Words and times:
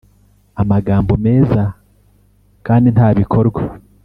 amagambo 0.61 1.13
meza 1.25 1.63
kandi 2.65 2.87
nta 2.95 3.07
bikorwa. 3.19 3.61